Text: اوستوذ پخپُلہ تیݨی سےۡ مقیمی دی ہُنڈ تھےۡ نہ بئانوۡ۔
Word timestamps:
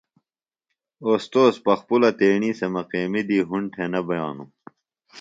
اوستوذ 1.05 1.53
پخپُلہ 1.65 2.11
تیݨی 2.19 2.51
سےۡ 2.57 2.71
مقیمی 2.75 3.21
دی 3.27 3.39
ہُنڈ 3.49 3.67
تھےۡ 3.73 3.89
نہ 3.93 4.01
بئانوۡ۔ 4.07 4.51